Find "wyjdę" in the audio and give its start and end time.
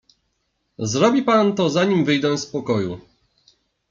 2.05-2.37